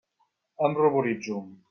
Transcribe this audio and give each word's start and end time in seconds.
Em 0.69 0.79
ruboritzo. 0.79 1.39